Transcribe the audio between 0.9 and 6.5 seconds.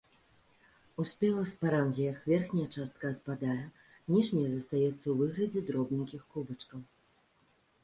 У спелых спарангіях верхняя частка адпадае, ніжняя застаецца ў выглядзе дробненькіх